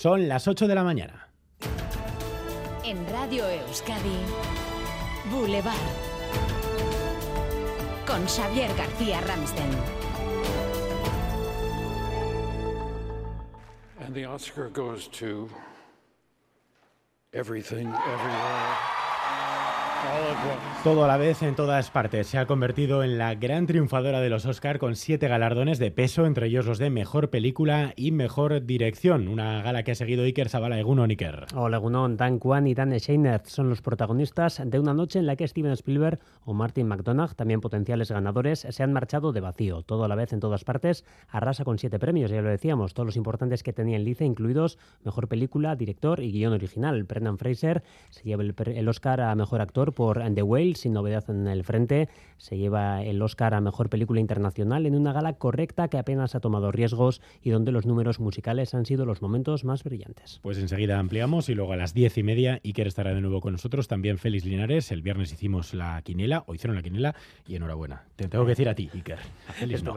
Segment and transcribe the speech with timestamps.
[0.00, 1.28] Son las 8 de la mañana.
[2.82, 4.16] En Radio Euskadi,
[5.30, 5.76] Boulevard.
[8.06, 9.68] Con Xavier García Ramsten.
[14.00, 15.50] And the Oscar goes to
[17.34, 18.89] everything, everywhere.
[20.82, 22.26] Todo a la vez en todas partes.
[22.26, 26.24] Se ha convertido en la gran triunfadora de los Oscar con siete galardones de peso,
[26.24, 29.28] entre ellos los de Mejor Película y Mejor Dirección.
[29.28, 31.48] Una gala que ha seguido Iker Zabala Egunon Iker.
[31.54, 35.36] Hola Egunon, Dan Kwan y Dan Scheiner son los protagonistas de una noche en la
[35.36, 39.82] que Steven Spielberg o Martin McDonagh, también potenciales ganadores, se han marchado de vacío.
[39.82, 41.04] Todo a la vez en todas partes.
[41.28, 44.78] Arrasa con siete premios, ya lo decíamos, todos los importantes que tenía en lice, incluidos
[45.04, 47.02] Mejor Película, Director y Guión Original.
[47.04, 51.46] Brendan Fraser se lleva el Oscar a Mejor Actor por The Whale, sin novedad en
[51.46, 52.08] el frente.
[52.36, 56.40] Se lleva el Oscar a Mejor Película Internacional en una gala correcta que apenas ha
[56.40, 60.40] tomado riesgos y donde los números musicales han sido los momentos más brillantes.
[60.42, 63.52] Pues enseguida ampliamos y luego a las diez y media Iker estará de nuevo con
[63.52, 63.88] nosotros.
[63.88, 64.90] También Félix Linares.
[64.90, 67.14] El viernes hicimos la quinela, o hicieron la quinela,
[67.46, 68.04] y enhorabuena.
[68.16, 69.18] Te tengo que decir a ti, Iker.
[69.48, 69.94] A Félix no.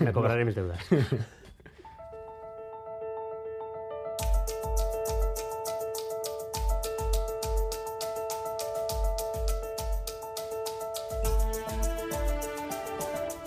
[0.00, 0.78] Me cobraré mis deudas.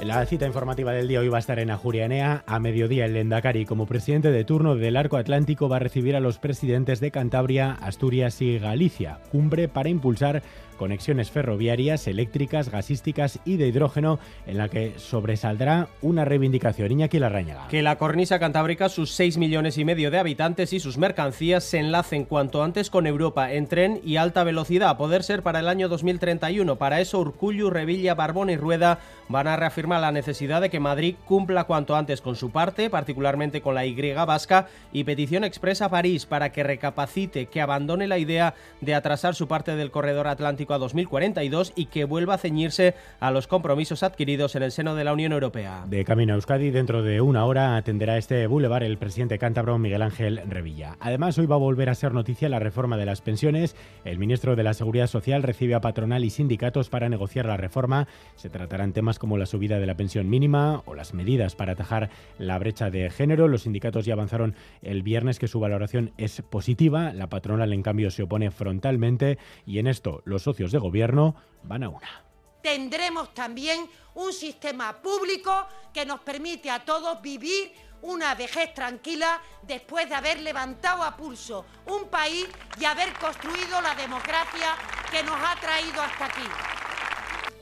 [0.04, 2.44] La cita informativa del día hoy va a estar en Ajurianea.
[2.48, 6.20] A mediodía, el Lendakari, como presidente de turno del Arco Atlántico, va a recibir a
[6.20, 9.20] los presidentes de Cantabria, Asturias y Galicia.
[9.32, 10.44] Cumbre para impulsar
[10.78, 16.92] conexiones ferroviarias, eléctricas, gasísticas y de hidrógeno, en la que sobresaldrá una reivindicación.
[16.92, 17.70] Iñaki Larrañaga.
[17.70, 21.80] Que la cornisa cantábrica, sus 6 millones y medio de habitantes y sus mercancías se
[21.80, 25.70] enlacen cuanto antes con Europa en tren y alta velocidad, a poder ser para el
[25.70, 26.76] año 2031.
[26.76, 31.16] Para eso, Urcullu, Revilla, Barbón y Rueda van a reafirmar la necesidad de que Madrid
[31.26, 35.90] cumpla cuanto antes con su parte, particularmente con la Y vasca, y petición expresa a
[35.90, 40.74] París para que recapacite, que abandone la idea de atrasar su parte del corredor atlántico
[40.74, 45.04] a 2042 y que vuelva a ceñirse a los compromisos adquiridos en el seno de
[45.04, 45.86] la Unión Europea.
[45.88, 50.02] De camino a Euskadi, dentro de una hora atenderá este boulevard el presidente cántabro Miguel
[50.02, 50.98] Ángel Revilla.
[51.00, 53.76] Además, hoy va a volver a ser noticia la reforma de las pensiones.
[54.04, 58.08] El ministro de la Seguridad Social recibe a patronal y sindicatos para negociar la reforma.
[58.36, 62.10] Se tratarán temas como la subida de la pensión mínima o las medidas para atajar
[62.38, 63.48] la brecha de género.
[63.48, 67.14] Los sindicatos ya avanzaron el viernes que su valoración es positiva.
[67.14, 71.84] La patronal, en cambio, se opone frontalmente y en esto los socios de gobierno van
[71.84, 72.24] a una.
[72.62, 73.86] Tendremos también
[74.16, 77.72] un sistema público que nos permite a todos vivir
[78.02, 82.48] una vejez tranquila después de haber levantado a pulso un país
[82.80, 84.76] y haber construido la democracia
[85.12, 86.75] que nos ha traído hasta aquí.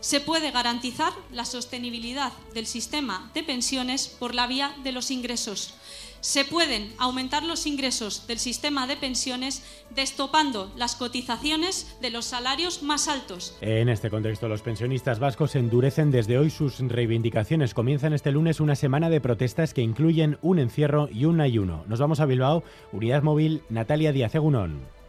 [0.04, 5.76] Se puede garantizar la sostenibilidad del sistema de pensiones por la vía de los ingresos
[6.24, 9.62] se pueden aumentar los ingresos del sistema de pensiones
[9.94, 13.58] destopando las cotizaciones de los salarios más altos.
[13.60, 17.74] En este contexto, los pensionistas vascos endurecen desde hoy sus reivindicaciones.
[17.74, 21.84] Comienzan este lunes una semana de protestas que incluyen un encierro y un ayuno.
[21.90, 25.03] Nos vamos a Bilbao, Unidad Móvil, Natalia Díaz Egunón.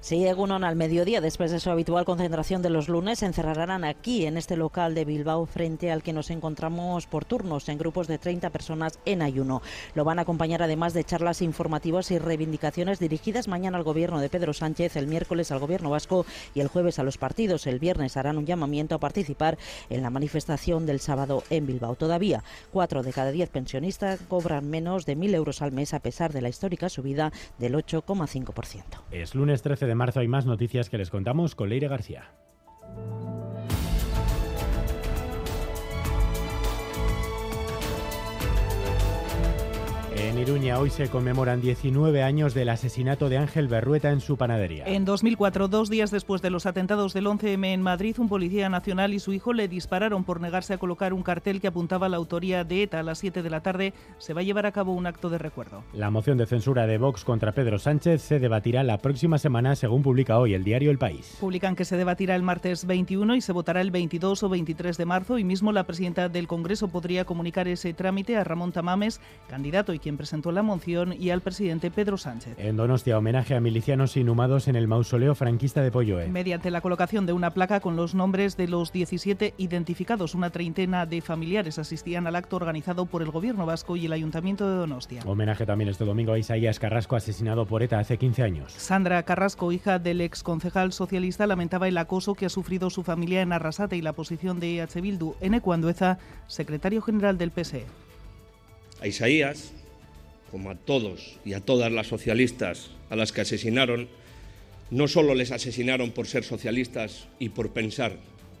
[0.00, 4.26] Sí, Egunon al mediodía, después de su habitual concentración de los lunes, se encerrarán aquí,
[4.26, 8.18] en este local de Bilbao, frente al que nos encontramos por turnos, en grupos de
[8.18, 9.62] 30 personas en ayuno.
[9.94, 14.28] Lo van a acompañar además de charlas informativas y reivindicaciones dirigidas mañana al gobierno de
[14.28, 17.66] Pedro Sánchez, el miércoles al gobierno vasco y el jueves a los partidos.
[17.66, 19.58] El viernes harán un llamamiento a participar
[19.90, 21.96] en la manifestación del sábado en Bilbao.
[21.96, 26.32] Todavía, cuatro de cada diez pensionistas cobran menos de 1.000 euros al mes, a pesar
[26.32, 28.82] de la histórica subida del 8,5%.
[29.10, 32.30] Es lunes 13 de marzo hay más noticias que les contamos con Leire García.
[40.18, 44.84] En Iruña hoy se conmemoran 19 años del asesinato de Ángel Berrueta en su panadería.
[44.86, 49.12] En 2004, dos días después de los atentados del 11M en Madrid, un policía nacional
[49.12, 52.16] y su hijo le dispararon por negarse a colocar un cartel que apuntaba a la
[52.16, 53.00] autoría de ETA.
[53.00, 55.36] A las 7 de la tarde se va a llevar a cabo un acto de
[55.36, 55.84] recuerdo.
[55.92, 60.02] La moción de censura de Vox contra Pedro Sánchez se debatirá la próxima semana, según
[60.02, 61.36] publica hoy el diario El País.
[61.40, 65.04] Publican que se debatirá el martes 21 y se votará el 22 o 23 de
[65.04, 69.92] marzo y mismo la presidenta del Congreso podría comunicar ese trámite a Ramón Tamames, candidato
[69.92, 72.54] y quien presentó la moción, y al presidente Pedro Sánchez.
[72.58, 76.28] En Donostia, homenaje a milicianos inhumados en el mausoleo franquista de Polloe.
[76.28, 81.06] Mediante la colocación de una placa con los nombres de los 17 identificados, una treintena
[81.06, 85.22] de familiares asistían al acto organizado por el Gobierno vasco y el Ayuntamiento de Donostia.
[85.26, 88.74] Homenaje también este domingo a Isaías Carrasco, asesinado por ETA hace 15 años.
[88.74, 93.42] Sandra Carrasco, hija del ex concejal socialista, lamentaba el acoso que ha sufrido su familia
[93.42, 95.34] en Arrasate y la posición de EH Bildu.
[95.40, 95.60] N.
[95.60, 97.86] Cuandueza, secretario general del PSE.
[99.00, 99.72] A Isaías
[100.56, 104.08] como a todos y a todas las socialistas a las que asesinaron,
[104.90, 108.16] no solo les asesinaron por ser socialistas y por pensar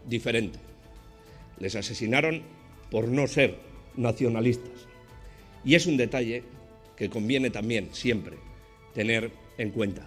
[0.06, 0.58] diferente,
[1.58, 2.42] les asesinaron
[2.90, 3.56] por no ser
[3.96, 4.74] nacionalistas.
[5.64, 6.42] Y es un detalle
[6.98, 8.36] que conviene también siempre
[8.92, 10.06] tener en cuenta.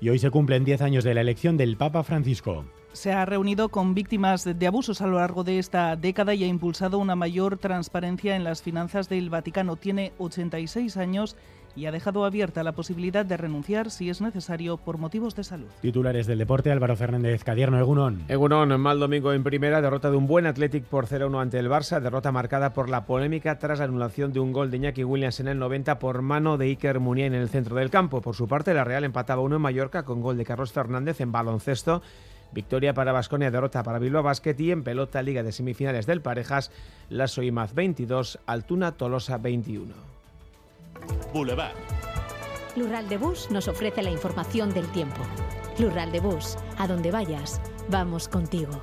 [0.00, 2.64] Y hoy se cumplen 10 años de la elección del Papa Francisco
[2.96, 6.46] se ha reunido con víctimas de abusos a lo largo de esta década y ha
[6.46, 9.76] impulsado una mayor transparencia en las finanzas del Vaticano.
[9.76, 11.36] Tiene 86 años
[11.76, 15.66] y ha dejado abierta la posibilidad de renunciar si es necesario por motivos de salud.
[15.82, 18.24] Titulares del deporte, Álvaro Fernández Cadierno, Egunon.
[18.28, 22.00] Egunon, mal domingo en primera, derrota de un buen Athletic por 0-1 ante el Barça,
[22.00, 25.48] derrota marcada por la polémica tras la anulación de un gol de Iñaki Williams en
[25.48, 28.22] el 90 por mano de Iker Muniain en el centro del campo.
[28.22, 31.30] Por su parte, la Real empataba uno en Mallorca con gol de Carlos Fernández en
[31.30, 32.00] baloncesto
[32.52, 36.70] Victoria para Basconia, derrota para Bilbao Basket y en pelota Liga de Semifinales del Parejas,
[37.10, 39.94] la Soimaz 22, Altuna Tolosa 21.
[41.32, 41.74] Boulevard.
[42.76, 45.22] Lural de Bus nos ofrece la información del tiempo.
[45.78, 48.82] Lural de Bus, a donde vayas, vamos contigo.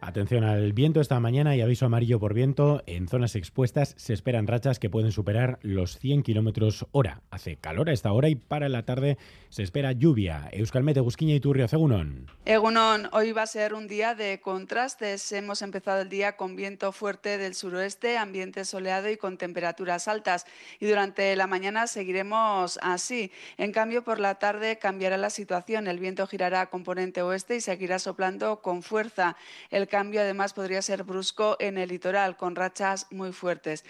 [0.00, 2.82] Atención al viento esta mañana y aviso amarillo por viento.
[2.86, 7.22] En zonas expuestas se esperan rachas que pueden superar los 100 kilómetros hora.
[7.30, 9.18] Hace calor a esta hora y para la tarde
[9.50, 10.48] se espera lluvia.
[10.52, 12.26] Euskalmete, Gusquiña y Turrio, Egunon.
[12.50, 15.30] Egunon, hoy va a ser un día de contrastes.
[15.30, 20.46] Hemos empezado el día con viento fuerte del suroeste, ambiente soleado y con temperaturas altas.
[20.80, 23.30] Y durante la mañana seguiremos así.
[23.56, 25.86] En cambio, por la tarde cambiará la situación.
[25.86, 29.36] El viento girará a componente oeste y seguirá soplando con fuerza.
[29.70, 33.84] El cambio además podría ser brusco en el litoral, con rachas muy fuertes.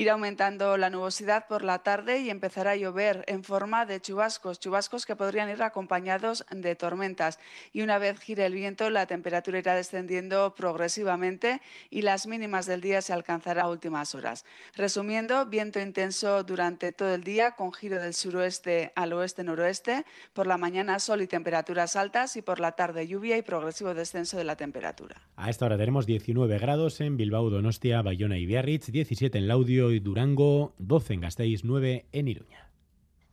[0.00, 4.58] Irá aumentando la nubosidad por la tarde y empezará a llover en forma de chubascos,
[4.58, 7.38] chubascos que podrían ir acompañados de tormentas.
[7.74, 11.60] Y una vez gire el viento, la temperatura irá descendiendo progresivamente
[11.90, 14.46] y las mínimas del día se alcanzarán a últimas horas.
[14.74, 20.56] Resumiendo, viento intenso durante todo el día con giro del suroeste al oeste-noroeste, por la
[20.56, 24.56] mañana sol y temperaturas altas y por la tarde lluvia y progresivo descenso de la
[24.56, 25.20] temperatura.
[25.36, 29.89] A esta hora tenemos 19 grados en Bilbao, Donostia, Bayona y Biarritz, 17 en Laudio
[29.92, 32.70] y Durango, 12 en Gasteiz, 9 en Iruña.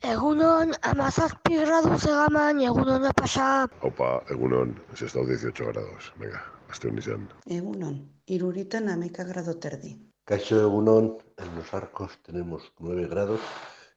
[0.01, 3.67] Egunon, amazazpi gradu segaman, egunon de pasa.
[3.81, 6.13] Opa, egunon, es estado 18 grados.
[6.17, 7.27] Venga, hasta un izan.
[7.45, 9.97] Egunon, iruritan ameka grado terdi.
[10.25, 13.41] Caixo egunon, en los arcos tenemos 9 grados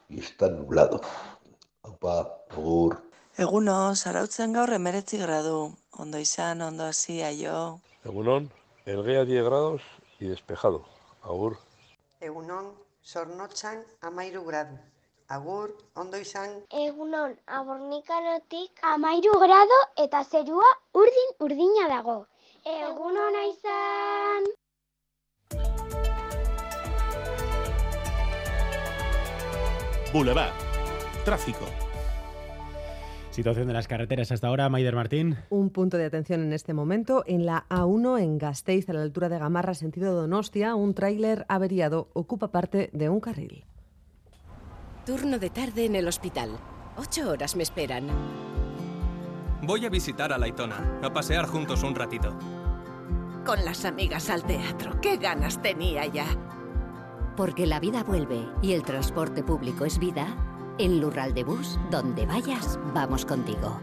[0.08, 1.02] y está nublado.
[1.82, 3.02] Opa, agur.
[3.36, 5.76] Egunon, zarautzen gaur emeretzi gradu.
[5.92, 7.80] Ondo izan, ondo hasi, aio.
[8.04, 8.50] Egunon,
[8.86, 9.82] Elgea 10 grados
[10.18, 10.86] y despejado.
[11.22, 11.58] Agur.
[12.20, 12.67] Egunon,
[13.00, 14.75] Sornotzan amairu gradu.
[15.37, 15.70] Agur,
[16.02, 16.52] ondo izan.
[16.82, 20.69] Egunon, abornikanotik amairu grado eta zerua
[21.02, 22.19] urdin urdina dago.
[22.76, 24.50] Egunon izan.
[30.12, 30.67] Boulevard.
[31.25, 31.89] Tráfico.
[33.40, 35.38] Situación de las carreteras hasta ahora, Maider Martín.
[35.48, 37.25] Un punto de atención en este momento.
[37.26, 42.10] En la A1 en Gasteiz, a la altura de Gamarra, sentido Donostia, un tráiler averiado
[42.12, 43.64] ocupa parte de un carril.
[45.06, 46.50] Turno de tarde en el hospital.
[46.98, 48.08] Ocho horas me esperan.
[49.62, 52.38] Voy a visitar a Laitona, a pasear juntos un ratito.
[53.46, 56.26] Con las amigas al teatro, qué ganas tenía ya.
[57.38, 60.50] Porque la vida vuelve y el transporte público es vida.
[60.81, 63.82] En Lural de Bus, donde vayas, vamos contigo.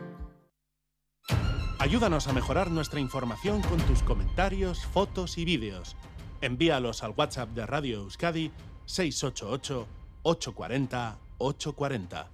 [1.77, 5.95] Ayúdanos a mejorar nuestra información con tus comentarios, fotos y vídeos.
[6.41, 8.51] Envíalos al WhatsApp de Radio Euskadi
[8.85, 9.85] 688
[10.23, 12.31] 840 840.